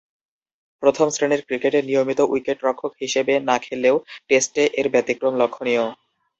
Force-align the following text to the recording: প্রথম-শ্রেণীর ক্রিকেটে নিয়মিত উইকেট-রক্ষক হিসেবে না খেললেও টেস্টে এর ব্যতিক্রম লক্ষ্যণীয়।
প্রথম-শ্রেণীর 0.83 1.41
ক্রিকেটে 1.47 1.79
নিয়মিত 1.81 2.19
উইকেট-রক্ষক 2.31 2.91
হিসেবে 3.01 3.33
না 3.49 3.55
খেললেও 3.63 3.95
টেস্টে 4.29 4.63
এর 4.79 4.87
ব্যতিক্রম 4.93 5.33
লক্ষ্যণীয়। 5.41 5.85